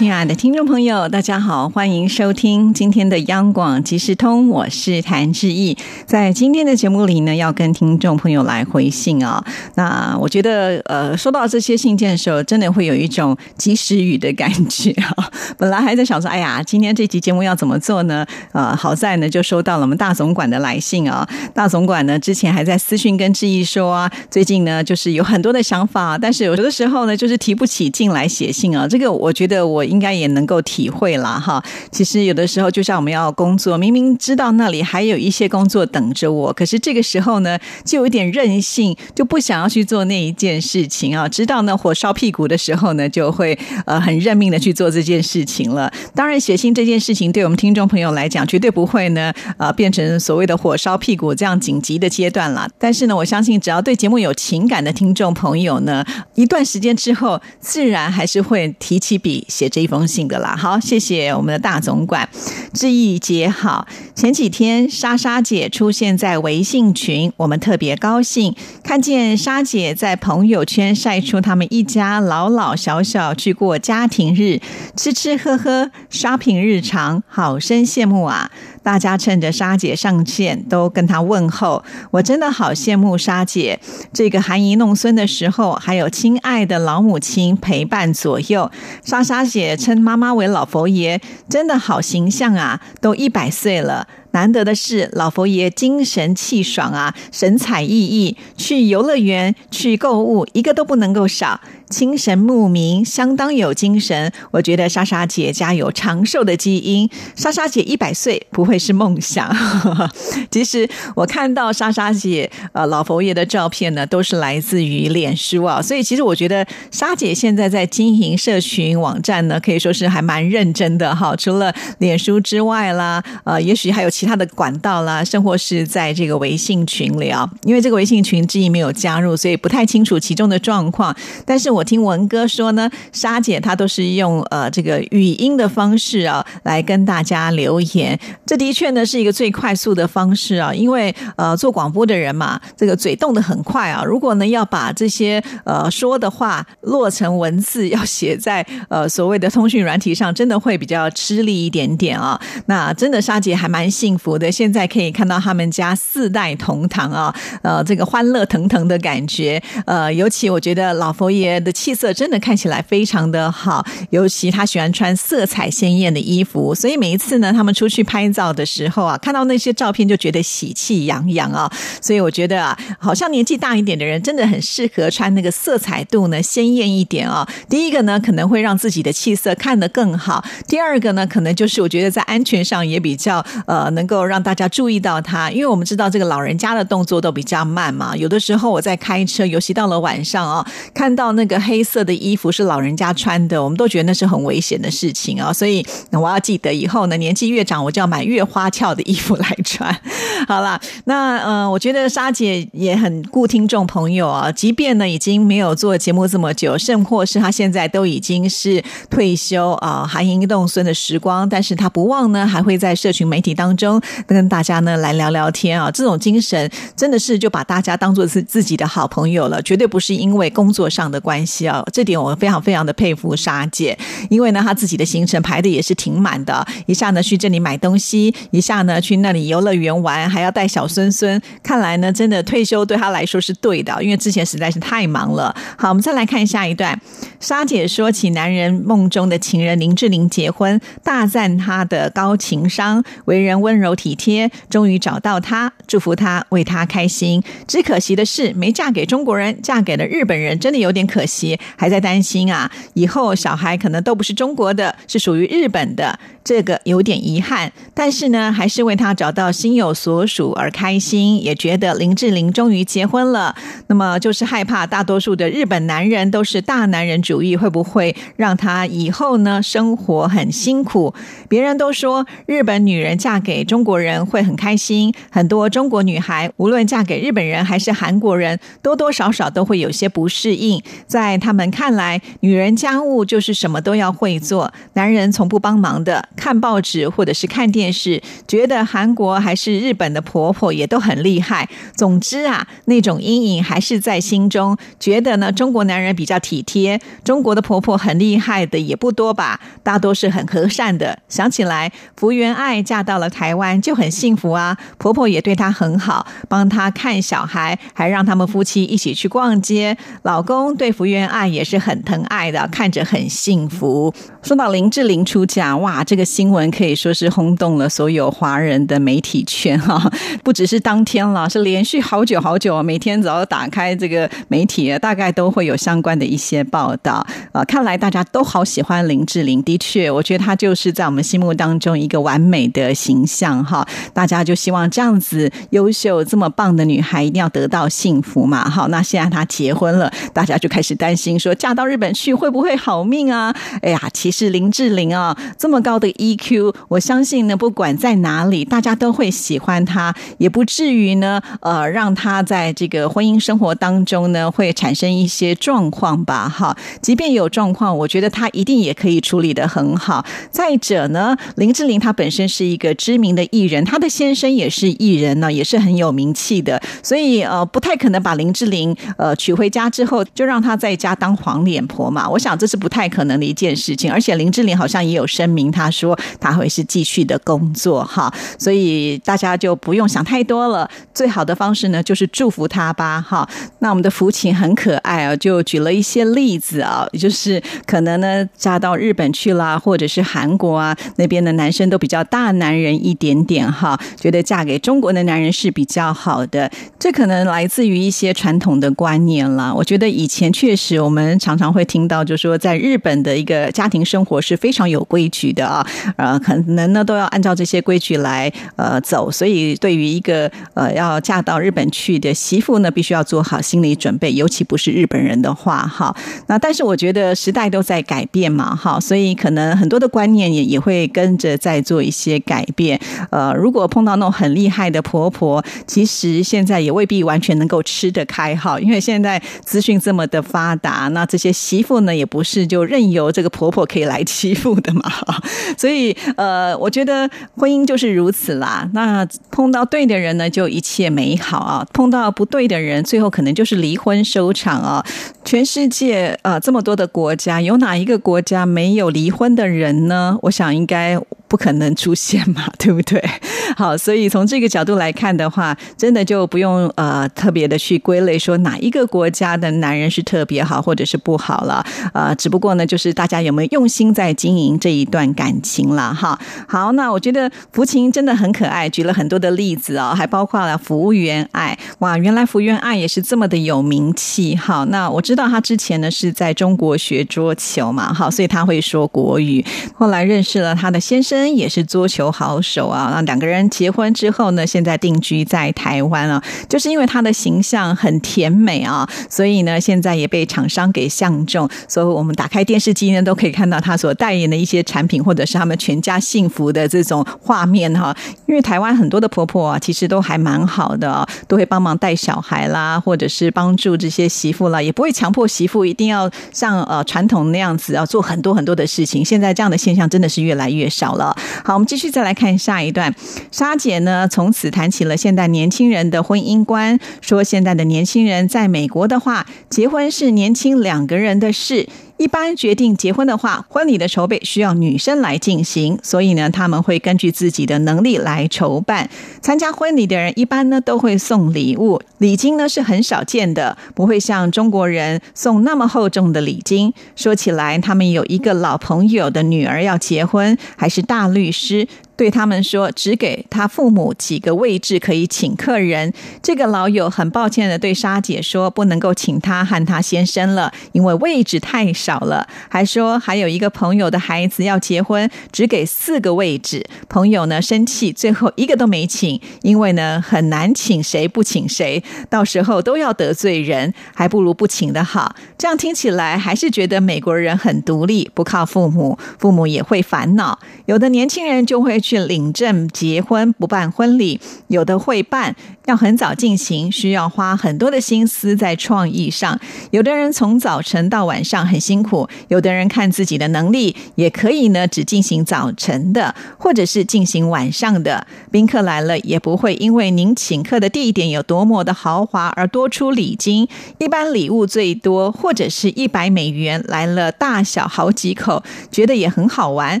[0.00, 5.76] 亲爱的听众朋友，大家好，欢迎收听今天的央广即时通，我是谭志毅。
[6.06, 9.44] 在今天的节目里呢，要跟听众朋友来回信啊。
[9.74, 15.30] 那我觉得，呃，收到这些信件的时候，真的会有一种及时雨的感觉啊。
[15.58, 18.24] 本来还在想说，哎呀，今天这集节目要怎么做呢？
[18.52, 21.28] 呃，好在呢，就收到了我们大总管的来信啊。
[21.52, 28.88] 大总管呢，之前还在私讯跟志毅说啊，最近呢，就是有很多的想法，但是有的时候呢，就是提不起劲来写信啊。
[28.88, 29.84] 这个我觉得我。
[29.90, 31.62] 应该也能够体会了哈。
[31.90, 41.28] 其实有的时候，就像我们要工作，明明知道那里还有一些工作等着我，可是这个时候呢，就有点任性，就不想要去做那一件事情啊。
[41.28, 45.92] 知道呢火烧屁股的时候呢，就会呃很认命的去做这件事情了。
[46.14, 52.68] 当然，写信这件事情对我们听众朋友来讲，绝对不会呢呃变成所谓的火烧屁股这样紧急的阶段了。
[52.78, 56.04] 但是呢，我相信只要对节目有情感的听众朋友呢，
[56.36, 59.79] 一段时间之后，自然还是会提起笔写这。
[59.80, 62.28] 一封信的啦，好，谢谢我们的大总管，
[62.72, 63.86] 志毅姐好。
[64.14, 74.60] 前几天莎莎姐出现在微信群，我们特别高兴，看见莎姐在朋友圈晒出他们一家老老小小去过家庭日，
[74.96, 78.50] 吃吃喝喝，shopping 日常，好生羡慕啊！
[78.82, 83.78] 大家趁着莎姐上线都跟她问候，我真的好羡慕莎姐。
[84.12, 88.70] 这个含饴弄孙的时候，还有亲爱的老母亲陪伴左右。
[89.04, 92.80] 莎莎姐称妈妈为老佛爷，真的好形象啊！
[93.00, 94.06] 都一百岁了。
[94.32, 101.60] 难得的是，老佛爷精神气爽啊，神采奕奕，去游乐园、去购物，一个都不能够少。
[101.90, 104.32] 清神牧民，相当有精神。
[104.52, 107.10] 我觉得莎莎姐家有长寿的基因。
[107.34, 109.52] 莎莎姐一百岁不会是梦想。
[110.52, 115.82] 其实我看到莎莎姐呃老佛爷的照片呢，都是来自于脸书啊。
[115.82, 121.34] 所以其实我觉得莎姐现在在经营社群网站呢，可以说是还蛮认真的哈。
[121.34, 127.46] 除了脸书之外啦，呃，也许还有其他的管道啦，甚或是在这个微信群里啊。
[127.64, 131.14] 因为这个微信群之一没有加入，所以不太清楚其中的状况。
[131.44, 131.84] 但是我。
[131.90, 138.16] 听文哥说呢，莎姐她都是用呃这个语音的方式啊来跟大家留言，
[138.46, 152.40] 这的确呢是一个最快速的方式啊，因为呃做广播的人嘛，这个嘴动得很快啊，如果呢要把这些呃说的话落成文字，要写在呃所谓的通讯软体上，真的会比较吃力一点点啊。
[152.66, 161.70] 那真的莎姐还蛮幸幸福的，现在可以看到他们家四代同堂啊，呃这个欢乐腾腾的感觉，呃尤其我觉得老佛爷的。
[161.80, 171.70] 气色真的看起来非常的好，尤其他喜欢穿色彩鲜艳的衣服，所以每一次呢，他们出去拍照的时候啊，看到那些照片就觉得喜气洋洋啊。
[172.02, 177.48] 所以我觉得啊，好像年纪大一点的人真的很适合穿那个色彩度呢鲜艳一点啊。
[177.68, 191.60] 第一个呢，可能会让自己的气色看得更好；第二个呢，可能就是我觉得在安全上也比较呃能够让大家注意到他，因为我们知道这个老人家的动作都比较慢嘛，有的时候我在开车，尤其到了晚上啊，看到那个。
[191.60, 199.94] 黑色的衣服是老人家穿的，我们都觉得那是很危险的事情啊，所以我要记得以后呢，年纪越长，我就要买越花俏的衣服来穿。
[200.48, 213.89] 好了，那呃，我觉得莎姐也很顾听众朋友啊，即便呢已经没有做节目这么久，甚或是她现在都已经是退休啊，含饴弄孙的时光，但是她不忘呢，还会在社群媒体当中
[214.26, 221.82] 跟大家呢来聊聊天啊，这种精神真的是就把大家当做是自己的好朋友了，绝对不是因为工作上的关系啊。
[221.92, 223.96] 这点我非常非常的佩服莎姐，
[224.28, 231.40] 因为呢，她自己的行程排的也是挺满的，一下呢去这里买东西，一下呢去那里游乐园玩，还要带小孙孙。
[231.62, 235.54] 看来呢，真的退休对她来说是对的，因为之前实在是太忙了。
[235.78, 237.00] 好，我们再来看下一段。
[237.38, 247.42] 莎姐说起男人梦中的情人林志玲结婚，大赞她的高情商，为人温柔体贴，终于找到他，祝福他，为他开心。
[247.66, 251.58] 只可惜的是，没嫁给中国人，嫁给了日本人，真的有点可惜。
[251.74, 257.72] 还在担心啊，以后小孩可能都不是中国的，是属于日本的，这个有点遗憾。
[257.92, 263.56] 但是呢，还是为他找到心有所属而开心，也觉得林志玲终于结婚了。
[263.88, 271.12] 那么就是害怕大多数的日本男人都是大男人主义，会不会让他以后呢生活很辛苦？
[271.48, 275.79] 别人都说日本女人嫁给中国人会很开心，很多中。
[275.80, 280.82] 中国女孩，无论嫁给日本人还是韩国人，多多少少都会有些不适应。
[281.06, 286.28] 在他们看来，女人家务就是什么都要会做，男人从不帮忙的。
[286.36, 291.66] 看报纸或者是看电视，觉得韩国还是日本的婆婆也都很厉害。
[291.96, 294.76] 总之啊，那种阴影还是在心中。
[294.98, 301.18] 觉得呢，中国男人比较体贴，中国的婆婆很厉害的也不多吧，大多是很和善的。
[301.30, 309.96] 想起来，福原爱嫁到了台湾就很幸福啊，婆婆也对她很好，帮他看小孩，还让他们夫妻一起去逛街。
[310.22, 314.12] 老公对福原爱也是很疼爱的，看着很幸福。
[314.42, 320.10] 说到林志玲出嫁，哇，这个新闻可以说是轰动了所有华人的媒体圈哈，
[320.42, 327.26] 不只是当天了，是连续好久好久，每天只要打开这个媒体，大概都会有相关的一些报道。
[327.52, 333.86] 呃，看来大家都好喜欢林志玲，的确，我觉得她就是在我们心目当中一个完美的形象哈。
[334.14, 338.68] 大家就希望这样子优秀、这么棒的女孩一定要得到幸福嘛。
[338.68, 343.54] 好，那现在她结婚了，大家就开始担心说，嫁到日本去会不会好命啊？
[343.82, 356.48] 哎呀，其实林志玲啊，这么高的 EQ，我相信呢，不管在哪里，大家都会喜欢她，也不至于呢，呃，让她在这个婚姻生活当中呢，会产生一些状况吧。
[356.48, 360.24] 哈，即便有状况，我觉得她一定也可以处理的很好。
[360.50, 372.28] 再者呢，林志玲她本身是一个知名的艺人，她的先生也是艺人呢，也是很有名气的，所以呃，不太可能把林志玲呃娶回家之后，就让她在家当黄脸婆嘛。
[372.28, 380.88] 我想这是不太可能的一件事情，而且林志玲好像也有声明，她说她会是继续的工作哈，所以大家就不用想太多了。
[381.12, 383.46] 最好的方式呢，就是祝福她吧哈。
[383.80, 396.70] 那我们的福琴很可爱啊，就举了一些例子啊，就是可能呢嫁到日本去啦，或者是韩国啊那边的男生都比较大男人一点点哈，觉得嫁给中国的男男人是比较好的。
[396.98, 399.72] 这可能来自于一些传统的观念了。
[399.74, 405.86] 我觉得以前确实我们常常会听到，就说在日本的一个家庭生活是非常有规矩的啊，
[406.16, 409.30] 呃，可能呢都要按照这些规矩来呃走。
[409.30, 416.14] 所以对于一个呃要嫁到日本去的媳妇呢，必须要做好心理准备，尤其不是日本人的话哈。
[416.48, 423.00] 那但是我觉得时代都在改变嘛，哈，所以可能很多的观念也也会跟着在做一些改变。
[423.30, 435.02] 呃，如果碰到那种很厉害的婆婆婆，其实现在也未必完全能够吃得开哈，因为现在资讯这么的发达，那这些媳妇呢也不是就任由这个婆婆可以来欺负的嘛，
[435.76, 438.88] 所以呃，我觉得婚姻就是如此啦。
[438.94, 445.04] 那碰到对的人呢，就一切美好啊；碰到不对的人，最后可能就是离婚收场啊。
[445.44, 450.38] 全世界啊，这么多的国家，有哪一个国家没有离婚的人呢？
[450.42, 451.20] 我想应该。
[451.50, 453.20] 不可能出现嘛， 对不对？
[453.76, 461.84] 好，所以从这个角度来看的话，真的就不用呃特别的去归类说哪一个国家的男人是特别好或者是不好了。
[462.14, 466.38] 呃，只不过呢，就是大家有没有用心在经营这一段感情了哈。
[466.68, 471.76] 好，那我觉得福琴真的很可爱，举了很多的例子哦，还包括了福原爱。
[471.98, 474.54] 哇，原来福原爱也是这么的有名气。
[474.54, 479.64] 好，那我知道他之前呢是在中国学桌球嘛，好，所以他会说国语。
[479.94, 481.39] 后来认识了他的先生。
[481.46, 483.10] 也是桌球好手啊！
[483.12, 491.68] 那两个人结婚之后呢，现在定居在台湾啊，就是因为他的形象很甜美啊，所以呢，现在也被厂商给相中。
[491.88, 498.16] 所以我们打开电视机呢，都可以看到他所代言的一些产品，或者是他们全家幸福的这种画面哈。
[498.46, 509.24] 因为台湾很多的婆婆啊，其实都还蛮好的，都会帮忙带小孩啦，或者是帮助这些媳妇啦，也不会强迫媳妇一定要像呃传统那样子要做很多很多的事情。
[509.24, 511.29] 现在这样的现象真的是越来越少了。
[511.64, 513.14] 好，我们继续再来看下一段。
[513.50, 521.88] 沙姐呢，从此谈起了现代年轻人的婚姻观，说现在的年轻人在美国的话，结婚是年轻两个人的事。
[522.20, 529.08] 一般决定结婚的话，婚礼的筹备需要女生来进行，所以呢，他们会根据自己的能力来筹办。
[529.40, 536.92] 参加婚礼的人一般呢都会送礼物，礼金呢是很少见的，不会像中国人送那么厚重的礼金。
[537.16, 541.88] 说起来，他们有一个老朋友的女儿要结婚，还是大律师。
[542.20, 546.12] 对他们说，只给他父母几个位置可以请客人。
[546.42, 552.46] 这个老友很抱歉的对沙姐说，不能够请他和他先生了，因为位置太少了。
[552.68, 556.84] 还说还有一个朋友的孩子要结婚，只给四个位置。
[557.08, 565.34] 朋友呢生气，最后一个都没请，因为呢很难请谁不请谁，到时候都要得罪人，还不如不请的好。
[565.56, 570.58] 这样听起来还是觉得美国人很独立，不靠父母，父母也会烦恼。
[570.84, 571.98] 有的年轻人就会。
[572.10, 575.54] 去领证结婚，不办婚礼；有的会办，
[575.90, 579.58] 要很早进行，需要花很多的心思在创意上。
[579.90, 588.24] 有的人从早晨到晚上很辛苦，有的人看自己的能力，也可以呢只进行早晨的，或者是进行晚上的。
[588.52, 593.66] 宾客来了，也不会因为您请客的地点有多么的豪华而多出礼金。
[593.98, 600.00] 一般礼物最多或者是一百美元，来了大小好几口，觉得也很好玩。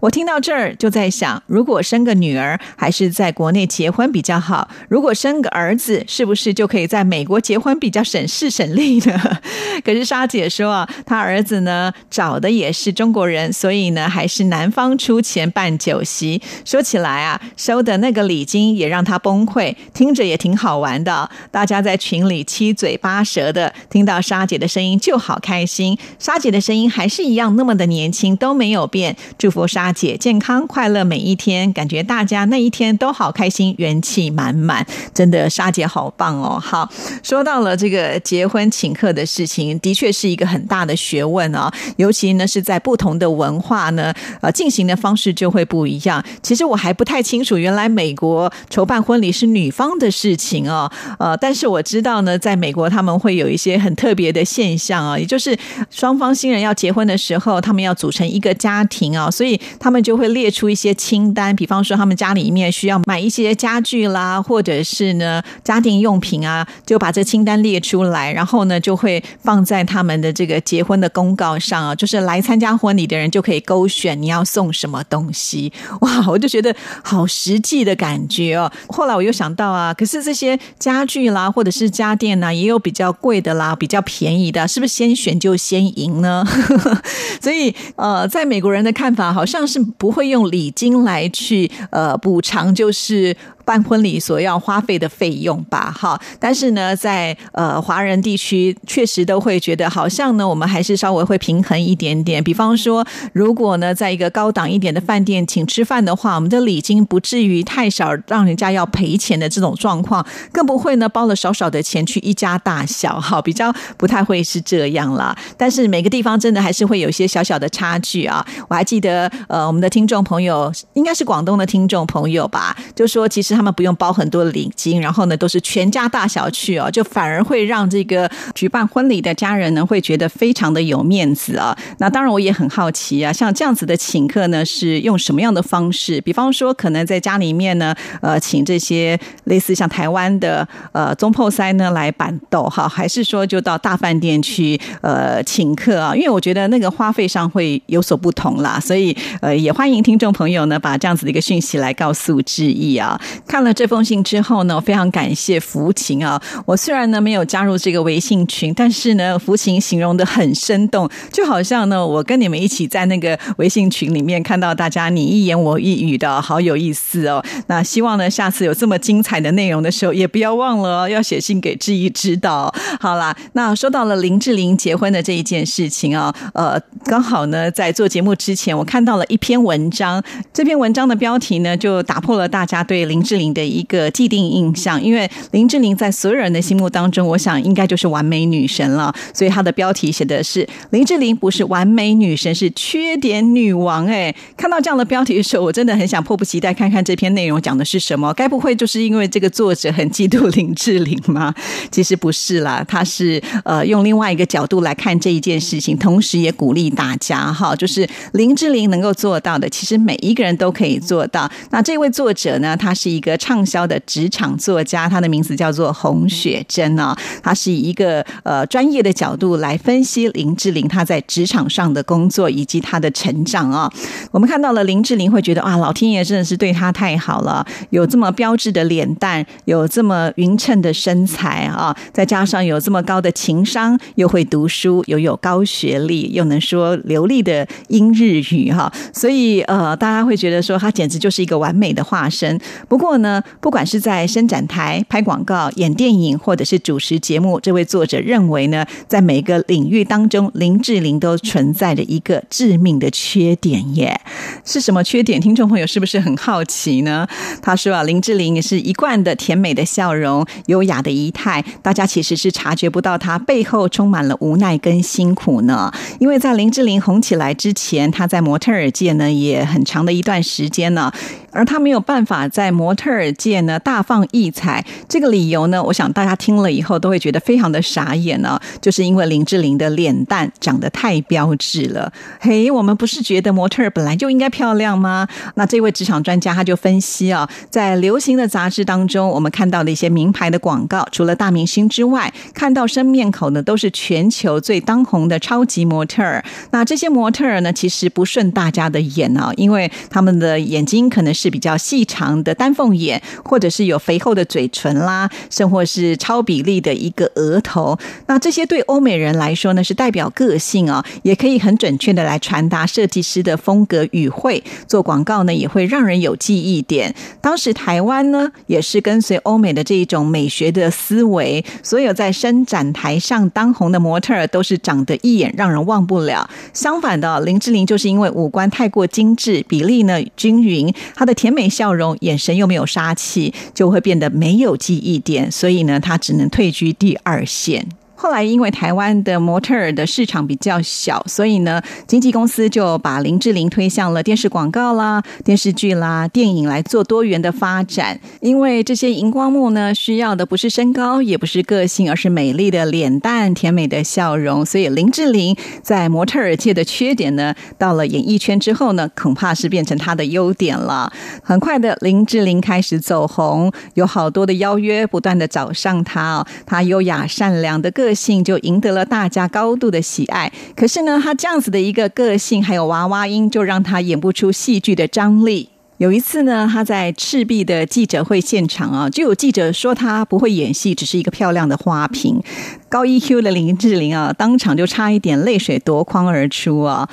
[0.00, 9.38] 我听到这儿就在想，如果生个女儿，还是在国内结婚比较好；如果生个儿子，是不是就可以在美国结婚比较省事省力呢？
[9.84, 16.42] 可是莎姐说啊，她儿子呢找的也是中国人，所以呢还是男方出钱办酒席。
[16.64, 21.30] 说起来啊，收的那个礼金也让他崩溃，听着也挺好玩的。
[21.50, 25.96] 大家在群里七嘴八舌的，听到莎姐的声音就好开心。
[26.18, 29.16] 莎姐的声音还是一样那么的年轻，都没有变。
[29.38, 34.84] 祝福莎姐健康快乐每一天，感觉大家那一天都好开心，元气满满。
[35.12, 36.58] 真的，的莎姐好棒哦！
[36.60, 36.88] 好，
[37.22, 41.72] 说到了这个结婚请客的事情，的确是一个很大的学问啊。
[41.96, 46.24] 尤其呢是在不同的文化呢，呃，进行的方式就会不一样。
[46.42, 50.90] 其实我还不太清楚，原来美国筹办婚礼是女方的事情哦。
[51.18, 55.56] 呃，但是我知道呢，在美国他们会有一些很特别的现象啊，也就是
[55.90, 75.72] 双方新人要结婚的时候，他们要组成一个家庭啊，所以他们就会列出一些清单，比方说他们家里面需要买一些家具啦，或者是呢呃家电用品啊，就把这清单列出来，然后呢就会放在他们的这个结婚的公告上啊，就是来参加婚礼的人就可以勾选你要送什么东西。
[76.02, 78.70] 哇，我就觉得好实际的感觉哦。
[78.88, 86.44] 后来我又想到啊，可是这些家具啦，或者是家电呢，也有比较贵的啦，比较便宜的，是不是先选就先赢呢？
[87.40, 93.36] 所以呃，在美国人的看法，好像是不会用礼金来去呃补偿，就是。
[93.64, 102.44] 办婚礼所要花费的费用吧，哈，但是呢，在呃华人地区，确实都会觉得好像呢，我们还是稍微会平衡一点点。
[102.44, 115.34] 比方说，如果呢，在一个高档一点的饭店请吃饭的话，我们的礼金不至于太少，让人家要赔钱的这种状况，更不会呢包了少少的钱去一家大小，哈，比较不太会是这样啦。
[115.56, 118.44] 但是每个地方真的还是会有一些小小的差距啊。
[118.68, 123.53] 我还记得，呃，我们的听众朋友应该是广东的听众朋友吧，就说其实。
[123.54, 131.76] 他们不用包很多的礼金，然后呢，都是全家大小去哦，就反而会让这个举办婚礼的家人呢，会觉得非常的有面子啊。
[131.98, 136.20] 那当然，我也很好奇啊，像这样子的请客呢，是用什么样的方式？
[136.20, 146.14] 比方说，可能在家里面呢，呃，请这些类似像台湾的呃中破塞呢来板豆哈，还是说就到大饭店去呃请客啊？
[146.14, 153.20] 因为我觉得那个花费上会有所不同啦，所以呃，也欢迎听众朋友呢把这样子的一个讯息来告诉志毅啊。
[153.46, 156.40] 看了这封信之后呢，非常感谢福琴啊！
[156.66, 167.44] 我虽然呢没有加入这个微信群，但是呢，福琴形容的很生动，就好像呢我跟你们一起在那个微信群里面看到大家你一言我一语的好有意思哦。
[167.66, 172.74] 那希望呢下次有这么精彩的内容的时候，也不要忘了哦要写信给志毅知道。
[173.00, 180.22] 好啦，那说到了林志玲结婚的这一件事情啊，呃，刚好呢在做节目之前，我看到了一篇文章，
[180.52, 189.12] 这篇文章的标题呢就打破了大家对林志志玲的一个既定印象，因为林志玲在所有人的心目当中，我想应该就是完美女神了。
[189.32, 194.06] 所以她的标题写的是林志玲不是完美女神，是缺点女王。
[194.06, 198.32] 哎，看到这样的标题的时候，我真的很想迫不及待看看这篇内容讲的是什么。
[198.34, 201.52] 该不会就是因为这个作者很嫉妒 林志玲吗？
[201.90, 211.50] 其实不是啦，他是呃用另外一个角度来看这一件事情，同时也鼓励大家哈，就是林志玲能够做到的，其实每一个人都可以做到。
[211.70, 213.23] 那这位作者呢，他是一。
[213.24, 217.16] 个畅销的职场作家，他的名字叫做洪雪珍啊。
[217.42, 223.90] 他是以一个呃专业的角度来分析林志玲她在职场上的工作以及她的成长啊。
[224.30, 238.92] 我们看到了林志玲会觉得啊，老天爷真的是对她太好了，有这么标致的脸蛋，有这么匀称的身材啊，再加上有这么高的情商，又会读书，又有高学历，又能说流利的英日语哈。
[239.12, 242.60] 所以呃，大家会觉得说她简直就是一个完美的化身。
[242.88, 254.20] 不过，呢，不管是在伸展台拍广告、演电影，或者是主持节目，这位作者认为呢，在每个领域当中，林志玲都存在着一个致命的缺点耶。
[254.64, 255.40] 是什么缺点？
[255.40, 257.26] 听众朋友是不是很好奇呢？
[257.60, 265.92] 他说啊，林志玲也是一贯的甜美的笑容、优雅的仪态，大家其实是察觉不到她背后充满了无奈跟辛苦呢。
[266.18, 271.12] 因为在林志玲红起来之前，她在模特儿界呢也很长的一段时间呢。
[271.50, 274.84] 而她没有办法在模特儿界呢大放异彩。
[275.08, 282.12] 这个理由呢，我想大家听了以后都会觉得非常的傻眼呢，就是因为林志玲的脸蛋长得太标致了。
[282.40, 285.26] 嘿，我们不是觉得模特儿本来就应该漂亮吗？
[285.54, 296.44] 那这位职场专家他就分析啊，在流行的杂志当中，我们看到的一些名牌的广告，除了大明星之外，看到生面孔的都是全球最当红的超级模特儿。
[296.72, 307.98] 那这些模特儿呢，其实不顺大家的眼啊，因为他们的眼睛可能是比较细长的单凤凤眼，或者是有肥厚的嘴唇啦，甚或是超比例的一个额头。
[308.26, 314.62] 那这些对欧美人来说呢，是代表个性啊，也可以很准确的来传达设计师的风格语汇。
[314.86, 317.14] 做广告呢，也会让人有记忆点。
[317.40, 326.50] 当时台湾呢，也是跟随欧美的这一种美学的思维，所有在伸展台上当红的模特都是长得一眼让人忘不了。
[326.74, 337.86] 相反的，林志玲就是因为五官太过精致，比例呢均匀，她的甜美笑容，眼神又没没有杀气，就会变得没有记忆点，所以呢，他只能退居第二线。
[338.16, 348.18] 后来，因为台湾的模特儿的市场比较小，所以呢，经纪公司就把林志玲推向了电视广告啦、电视剧啦、电影来做多元的发展。
[348.40, 354.64] 因为这些荧光幕呢，需要的不是身高，也不是个性，而是美丽的脸蛋、甜美的笑容。
[354.64, 361.12] 所以，林志玲在模特儿界的缺点呢，到了演艺圈之后呢，恐怕是变成她的优点了。
[361.42, 366.46] 很快的，林志玲开始走红，有好多的邀约不断的找上她哦。
[366.64, 368.13] 她优雅善良的个。
[368.14, 375.70] 性就赢得了大家高度的喜爱，可是呢，他这样子的一个个性，还有娃娃音，就让他演不出戏剧的张力。
[375.98, 382.42] 有一次呢，他在赤壁的记者会现场啊，就有记者说他不会演戏，只是一个漂亮的花瓶。
[382.88, 387.08] 高一 Q 的林志玲啊，当场就差一点泪水夺眶而出啊。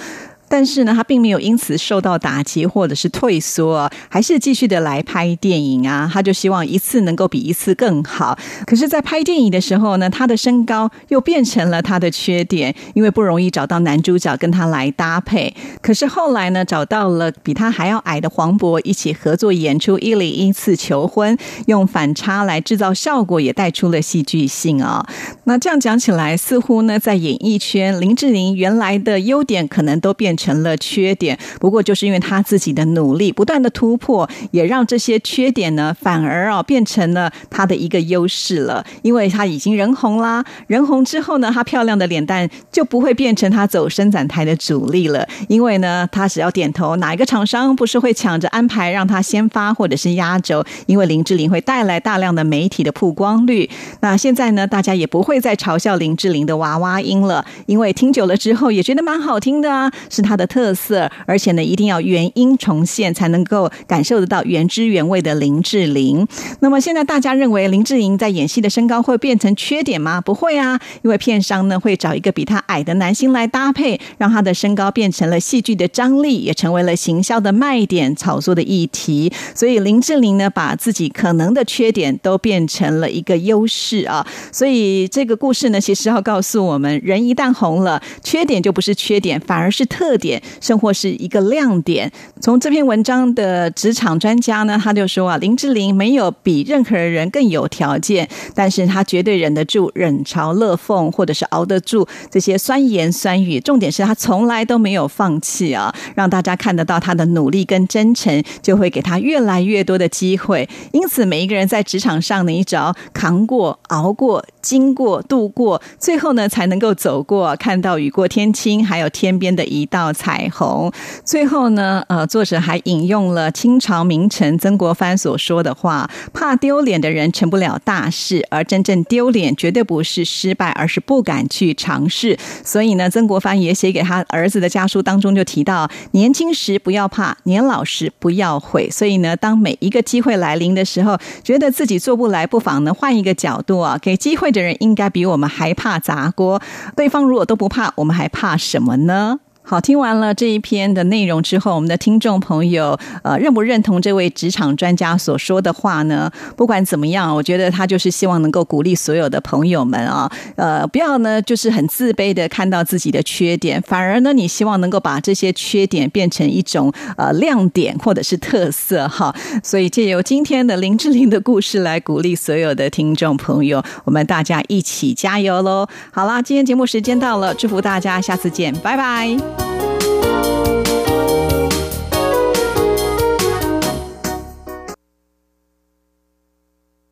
[0.52, 6.10] 但是呢，他并没有因此受到打击或者是退缩，还是继续的来拍电影啊。
[6.12, 8.38] 他就希望一次能够比一次更好。
[8.66, 15.56] 可是，在拍电影的时候呢，他的身高又变成了他的缺点，因为不容易找到男主角跟他来搭配。
[15.82, 21.34] 可是后来呢，找到了比他还要矮的黄渤一起合作演出《一零一次求婚》，
[21.68, 25.08] 用反差来制造效果，也带出了戏剧性啊。
[25.46, 30.36] 那这样讲起来，似乎呢，在演艺圈，林志玲原来的优点可能都变。
[30.42, 38.84] 成了缺点，不过就是因为他自己的努力，不断的突破，也让这些缺点呢，反而啊变成了他的一个优势了。
[39.04, 45.28] 因为他已经人红啦，人红之后呢，他漂亮的脸蛋就不会变成他走伸展台的主力了。
[45.48, 50.66] 因为呢，他只要点头，哪一个厂商不是会抢着安排让他先发或者是压轴？
[50.88, 53.70] 因为林志玲会带来大量的媒体的曝光率。
[54.00, 60.31] 那现在呢，大家也不会再嘲笑林志玲的娃娃音了，因为听久了之后也觉得蛮好听的啊，是他。
[60.32, 66.26] 它的特色，而且呢，一定要原音重现，才能够感受得到原汁原味的林志玲。
[66.62, 70.22] 那么现在大家认为林志玲在演戏的身高会变成缺点吗？
[70.22, 79.30] 不会啊，因为片商呢会找一个比她矮的男星来搭配，让她的身高变成了戏剧的张力，也成为了行销的卖点、炒作的议题。
[79.54, 84.26] 所以林志玲呢，把自己可能的缺点都变成了一个优势啊。
[84.54, 90.18] 所以这个故事呢，其实要告诉我们，人一旦红了，缺点就不是缺点，反而是特。
[90.22, 92.10] 点，甚或是一个亮点。
[92.40, 103.60] 从这篇文章的职场专家呢，他就说啊，林志玲没有比任何人更有条件，但是她绝对忍得住冷嘲热讽，或者是熬得住这些酸言酸语。
[103.60, 110.70] 重点是她从来都没有放弃啊，让大家看得到她的努力跟真诚，就会给她越来越多的机会。
[110.92, 120.11] 因此，每一个人在职场上呢，你只要扛过、熬过、经过、度过，最后呢，才能够走过，看到雨过天晴，还有天边的一道。
[120.14, 120.92] 彩虹。
[121.24, 146.62] 最后呢，呃，作者还引用了清朝名臣曾国藩所说的话：“怕丢脸的人成不了大事，而真正丢脸绝对不是失败，而是不敢去尝试。”所以呢，曾国藩也写给他儿子的家书当中就提到：“年轻时不要怕，年老时不要悔。”所以呢，当每一个机会来临的时候，觉得自己做不来，不妨呢换一个角度啊，给机会的人应该比我们还怕砸锅。
[146.96, 149.40] 对方如果都不怕，我们还怕什么呢？
[149.64, 156.30] 好，听完了这一篇的内容之后，我们的听众朋友，呃，认不认同这位职场专家所说的话呢？
[156.58, 169.34] 不管怎么样，我觉得他就是希望能够鼓励所有的朋友们啊，呃，不要呢就是很自卑的看到自己的缺点，反而呢，你希望能够把这些缺点变成一种呃亮点或者是特色哈。
[169.64, 175.88] 所以借由今天的林志玲的故事来鼓励所有的听众朋友，我们大家一起加油喽！
[176.12, 179.61] 好啦，今天节目时间到了，祝福大家，下次见，拜拜。